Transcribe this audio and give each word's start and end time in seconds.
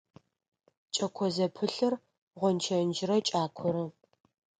Кӏэко 0.93 1.25
зэпылъыр– 1.35 1.93
гъончэджрэ 2.39 3.17
кӏакорэ. 3.27 3.83